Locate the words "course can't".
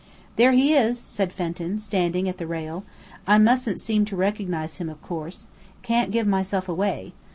5.03-6.09